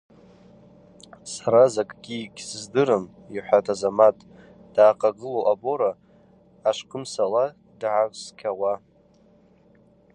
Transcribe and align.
Сара 1.33 1.63
закӏгьи 1.73 2.31
гьсыздырам,–йхӏватӏ 2.35 3.67
Азамат 3.73 4.17
дъахъагылу 4.73 5.47
абора 5.51 5.91
ашвхъымсала 6.69 7.45
дгӏаскӏьауа. 7.79 8.73